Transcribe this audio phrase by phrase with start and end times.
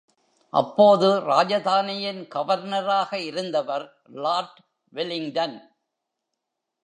[0.53, 3.85] அப்போது ராஜதானியின் கவர்னராக இருந்தவர்
[4.13, 4.61] லார்டு
[4.93, 5.57] வெலிங்டன்.